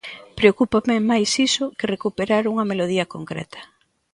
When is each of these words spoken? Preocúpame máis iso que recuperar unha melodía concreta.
Preocúpame 0.39 0.97
máis 1.11 1.31
iso 1.47 1.65
que 1.77 1.91
recuperar 1.95 2.43
unha 2.51 2.67
melodía 2.71 3.05
concreta. 3.13 3.61